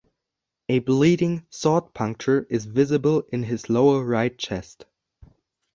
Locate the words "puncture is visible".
1.93-3.21